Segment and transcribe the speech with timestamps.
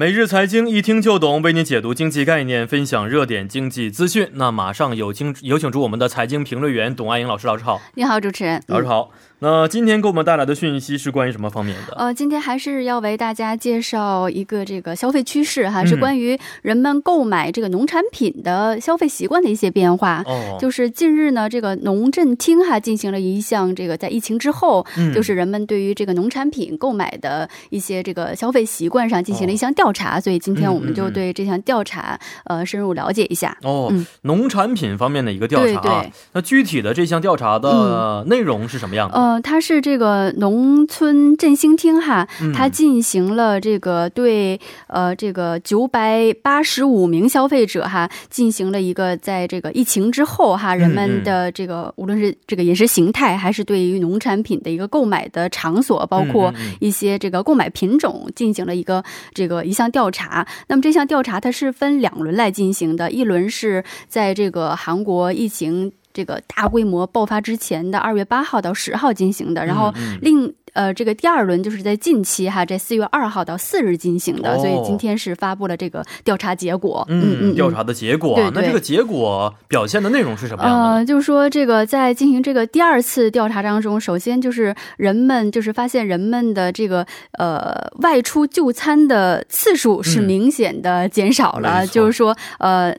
[0.00, 4.30] 每日财经一听就懂，为您解读经济概念，分享热点经济资讯。
[4.32, 7.78] 那马上有请有请出我们的财经评论员董爱英老师，老师好。
[7.96, 8.62] 你好，主持人。
[8.68, 9.10] 老师好。
[9.42, 11.94] 那今天给我们带来的讯息是关于什么方面的？
[11.96, 20.22] 呃，今天还是要为大家介绍一个这个消费趋势哈，是关于人们购买这个农产品的消费习惯的一些变化。
[20.26, 33.56] 哦，就是近日呢，这个农政厅哈进行了一项这个在疫情之后，就是人们对于这个农产品购买的一些这个消费习惯上进行了一项调查，所以今天我们就对这项调查呃深入了解一下。
[33.62, 33.90] 哦，
[34.22, 35.80] 农产品方面的一个调查。
[35.80, 39.29] 对，那具体的这项调查的内容是什么样的？
[39.29, 44.58] 呃，它是这个农村振兴厅哈，它进行了这个对
[44.88, 60.46] 呃这个九百八十五名消费者哈进行了一个在这个疫情之后哈人们的这个无论是这个饮食形态还是对于农产品的一个购买的场所，包括一些这个购买品种进行了一个这个一项调查。
[60.68, 65.92] 那么这项调查它是分两轮来进行的，一轮是在这个韩国疫情。
[66.12, 77.04] 这个大规模爆发之前的二月八号到十号进行的，然后另呃这个第二轮就是在近期哈，在四月二号到四日进行的，所以今天是发布了这个调查结果。
[77.08, 80.84] 嗯嗯，调查的结果，那这个结果表现的内容是什么样的？
[80.84, 87.06] 呃，就是说这个在进行这个第二次调查当中，首先就是人们就是发现人们的这个
[87.38, 92.96] 呃外出就餐的次数是明显的减少了，就是说呃。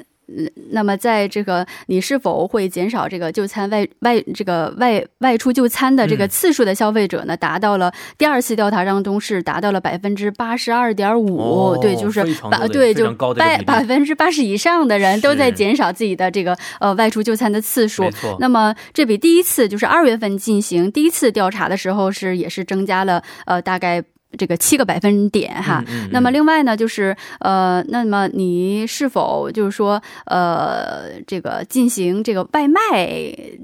[0.71, 7.35] 那么，在这个你是否会减少这个就餐外外这个外外出就餐的这个次数的消费者呢？
[7.35, 18.09] 达到了第二次调查当中是达到了百分之八十二点五，对，就是百对就百百分之八十以上的人都在减少自己的这个呃外出就餐的次数。
[18.39, 24.03] 那么这比第一次就是二月份进行第一次调查的时候是也是增加了呃大概。
[24.37, 32.79] 这个七个百分点哈，那么另外呢，就是呃，那么你是否就是说呃，这个进行这个外卖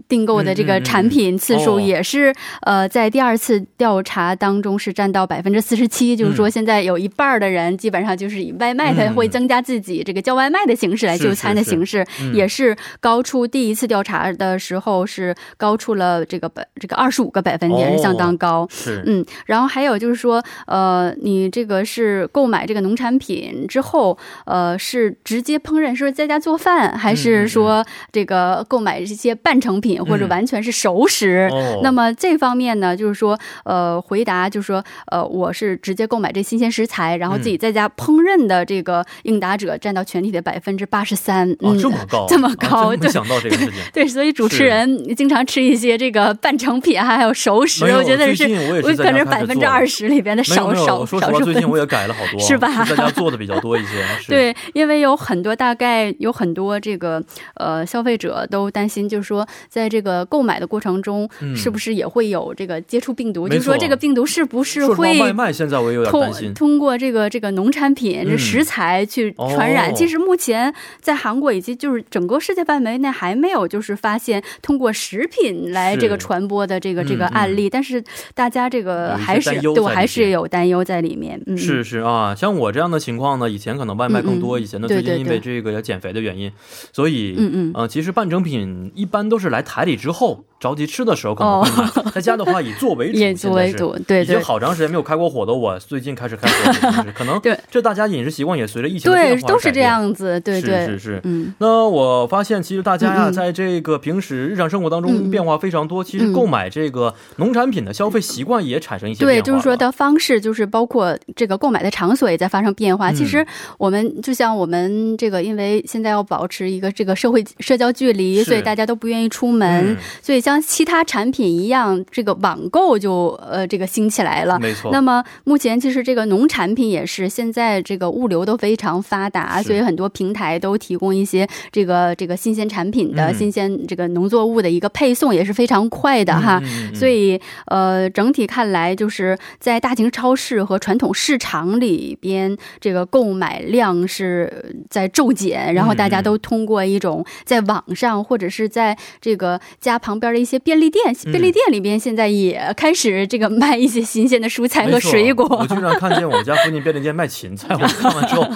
[0.09, 18.67] 订购的这个产品次数也是呃，在第二次调查当中是占到百分之四十七，就是说现在有一半的人基本上就是以外卖的会增加自己这个叫外卖的形式来就餐的形式，也是高出第一次调查的时候是高出了这个百这个二十五个百分点，是相当高。
[18.69, 19.01] 是。
[19.05, 20.43] 嗯，然后还有就是说。
[20.65, 31.49] 呃，你这个是购买这个农产品之后，呃，是直接烹饪，是不是在家做饭，还是说这个购买这些半成品或者完全是熟食？
[31.83, 41.49] 那么这方面呢，就是说，呃，回答就是说，呃，我是直接购买这新鲜食材，然后自己在家烹饪的这个应答者占到全体的百分之八十三。
[41.59, 43.73] 哦，这么高，这么高，没想到这个事情。
[43.93, 48.45] 对，所以主持人经常吃一些这个半成品还有熟食，我觉得是，
[48.83, 50.43] 我可能百分之二十里边的。
[50.55, 52.83] 少少，说实话，最近我也改了好多，是吧？
[52.85, 54.03] 在家做的比较多一些。
[54.27, 57.21] 对，因为有很多，大概有很多这个
[57.55, 63.47] 呃消费者都担心，就是说，在这个购买的过程中，是不是也会有这个接触病毒？
[63.47, 65.51] 就是说，这个病毒是不是会外卖？
[65.51, 66.53] 现在我也有点担心。
[66.53, 69.93] 通过这个这个农产品这食材去传染。
[69.95, 77.69] 其实目前在韩国以及就是整个世界范围内还没有就是发现通过食品来这个传播的这个这个案例。
[77.69, 78.03] 但是
[78.35, 86.51] 大家这个还是对我还是有担忧在里面，嗯，是是啊，像我这样的情况呢，以前可能外卖更多一些，那最近因为这个要减肥的原因，
[86.91, 90.43] 所以嗯嗯，呃，其实半成品一般都是来台里之后。
[90.59, 93.17] 着急吃的时候可能会买， 在家的话以做为主。
[93.19, 94.23] 以做为主，对对。
[94.23, 97.05] 已经好长时间没有开过火的我，最近开始开火。
[97.13, 101.21] 可能对，这大家饮食习惯也随着疫情的变化都是这样子，对对是是是。
[101.23, 106.03] 嗯，那我发现其实大家呀，在这个平时日常生活当中变化非常多。
[106.03, 109.33] 其实购买这个农产品的消费习惯也产生一些变化。
[109.35, 113.11] 对，就是说的方式，就是包括这个购买的场所也在发生变化。
[113.11, 113.45] 其实
[113.77, 124.57] 我们就像我们这个，因为现在要保持一个这个社会社交距离，所以大家都不愿意出门，所以像其他产品一样，这个网购就呃这个兴起来了。
[124.57, 124.89] 没错。
[124.93, 136.61] 那么目前其实这个农产品也是现在这个物流都非常发达，所以很多平台都提供一些这个这个新鲜产品的新鲜这个农作物的一个配送也是非常快的哈。
[136.95, 155.45] 所以呃整体看来就是在大型超市和传统市场里边，这个购买量是在骤减，然后大家都通过一种在网上或者是在这个家旁边一些便利店，便利店里边现在也开始这个卖一些新鲜的蔬菜和水果。
[155.59, 158.47] 我经常看见我家附近便利店卖芹菜，我看完之后。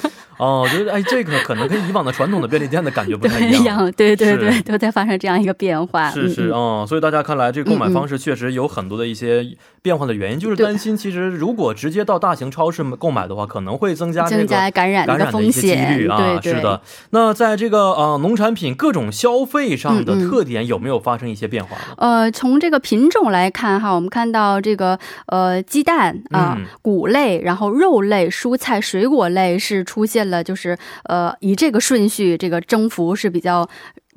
[0.41, 6.09] 哦，我觉得哎，这个可能跟以往的传统的便利店的感觉不太一样，对对对，都在发生这样一个变化。
[6.09, 9.45] 是是哦，所以大家看来这个购买方式确实有很多的一些
[9.83, 16.39] 变化的原因，就是担心其实如果直接到大型超市购买的话，可能会增加增加感染的风险几率啊。
[16.41, 21.83] 是的，那在这个呃农产品各种消费上的特点有没有发生一些变化呢？
[21.97, 24.97] 呃，从这个品种来看哈，我们看到这个
[25.27, 30.77] 呃鸡蛋啊、谷类，然后肉类、蔬菜、水果类是出现了就是。
[31.03, 33.67] 呃，以这个顺序，这个征服是比较。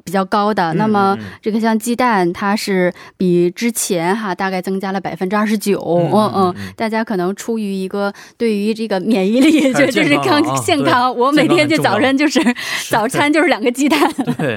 [0.05, 5.81] 比较高的，那么这个像鸡蛋，它是比之前哈大概增加了百分之二十九。
[6.13, 11.17] 嗯嗯，大家可能出于一个对于这个免疫力， 就就是康健康。
[11.17, 12.39] 我每天就早晨就是
[12.91, 13.99] 早餐就是两个鸡蛋。
[14.37, 14.55] 对，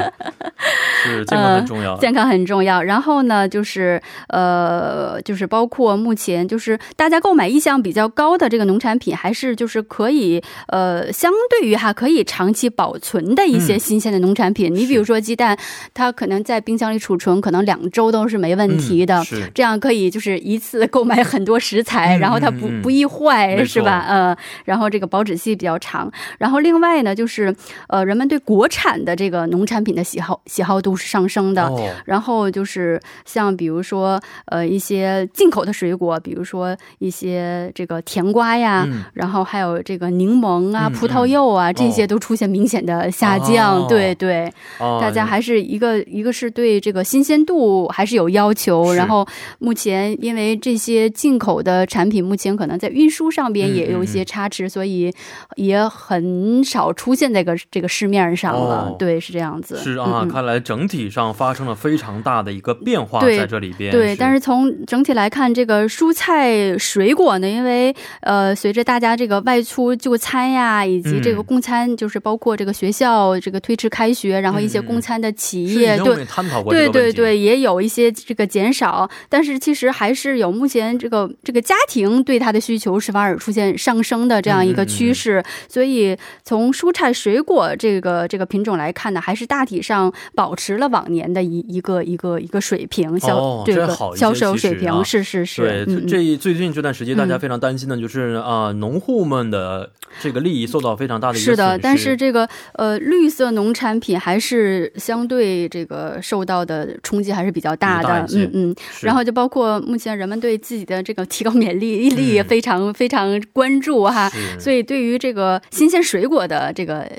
[1.05, 1.97] 是健康很重要。
[1.97, 2.83] 健康很重要。
[2.83, 14.75] 然后呢，就是呃，就是包括目前就是大家购买意向比较高的这个农产品，还是就是可以呃，相对于哈可以长期保存的一些新鲜的农产品。
[14.75, 15.36] 你比如说鸡。
[15.37, 15.57] 但
[15.93, 19.23] 它可能在冰箱里储存，可能两周都是没问题的。
[19.23, 24.03] 是这样可以，就是一次购买很多食材，然后它不不易坏，是吧？
[24.07, 24.35] 呃，
[24.65, 26.11] 然后这个保质期比较长。
[26.39, 27.55] 然后另外呢，就是
[27.87, 31.71] 呃，人们对国产的这个农产品的喜好喜好度是上升的。
[32.05, 43.87] 然后就是像比如说呃一些进口的水果，比如说一些这个甜瓜呀，然后还有这个柠檬啊、葡萄柚啊，这些都出现明显的下降。
[43.87, 45.26] 对对，大家。
[45.27, 49.27] 还是一个，一个是对这个新鲜度还是有要求，然后
[49.59, 55.13] 目前因为这些进口的产品目前可能在运输上边也有一些差池，所以
[55.57, 58.95] 也很少出现在个这个市面上了。
[58.97, 59.77] 对，是这样子。
[59.77, 63.91] 是啊，看来整体上发生了非常大的一个变化在这里边。
[63.91, 75.16] 对，但是从整体来看，这个蔬菜水果呢，因为呃，随着大家这个外出就餐呀，以及这个供餐，就是包括这个学校这个推迟开学，然后一些供餐。
[75.19, 95.85] 的企业对对对对，也有一些这个减少，但是其实还是有目前这个这个家庭对它的需求是反而出现上升的这样一个趋势，所以从蔬菜水果这个这个品种来看呢，还是大体上保持了往年的一一个一个一个水平销这个销售水平是是是。
[95.85, 99.91] 对，这最近这段时间大家非常担心的就是啊，农户们的
[100.21, 104.91] 这个利益受到非常大的是的，但是这个呃绿色农产品还是。
[105.07, 117.09] 相对这个受到的冲击还是比较大的，嗯嗯，然后就包括目前人们对自己的这个提高免疫力也非常非常关注哈，所以对于这个新鲜水果的这个。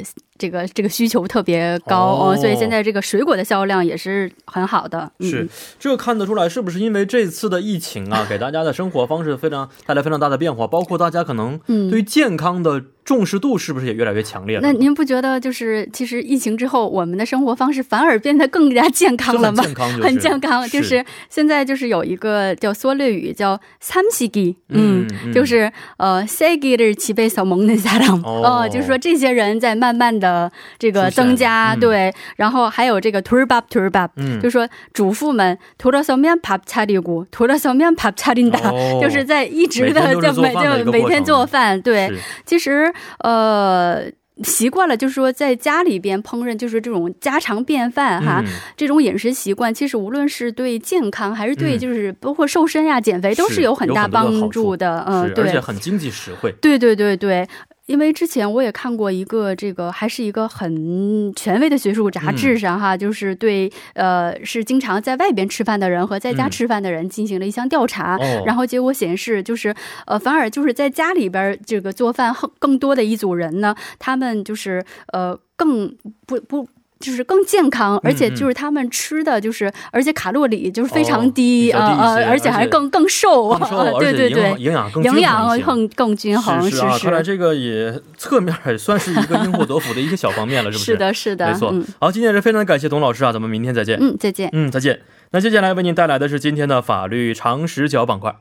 [0.41, 5.11] 这个这个需求特别高哦，所以现在这个水果的销量也是很好的。
[5.19, 5.49] 是，
[5.81, 10.65] 这个看得出来，是不是因为这次的疫情啊，给大家的生活方式非常带来非常大的变化？
[10.69, 14.61] 包括大家可能对于健康的重视度是不是也越来越强烈了？
[14.63, 19.65] 那您不觉得就是，其实疫情之后，我们的生活方式反而变得更加健康了吗？
[20.03, 38.71] 很健康，就是现在就是有一个叫缩略语，叫 samshiki，嗯，就是呃，segi 的齐背小萌的家长，哦，就是说这些人在慢慢的这个增加对，然后还有这个 turbapturbap 嗯，就是说主妇们图了小面啪嚓里古，图了小面啪嚓嘀达，
[39.01, 42.13] 就是在一直的就每就每天做饭，对，
[42.45, 42.93] 其实。
[43.19, 44.05] 呃
[44.45, 48.43] 习惯了，就是说在家里边烹饪，就是这种家常便饭哈，
[48.77, 57.49] 这种饮食习惯，其实无论是对健康还是对就是包括瘦身呀、减肥，都是有很大帮助的，嗯，对，而且很经济实惠，对对对对。
[57.89, 69.75] 因为之前我也看过一个这个还是一个很权威的学术杂志上哈，就是对呃是经常在外边吃饭的人和在家吃饭的人进行了一项调查，然后结果显示就是
[70.07, 76.69] 呃反而就是在家里边这个做饭更更多的一组人呢，他们就是呃更不不。
[77.01, 83.57] 就是更健康，而且就是他们吃的就是，而且卡路里就是非常低啊啊，而且还更更瘦，
[84.01, 86.71] 对对对，营养更营养更更均衡。
[86.71, 90.93] 是啊，看来这个也侧面也算是一个因祸得福的一个小方面了， 是不是？
[90.93, 91.75] 是的，是的，没错。
[92.01, 93.99] 好，今天也是非常感谢董老师啊，咱们明天再见。
[94.01, 94.51] 嗯，再见。
[94.53, 95.01] 嗯，再见。
[95.31, 98.35] 那接下来为您带来的是今天的法律常识角板块。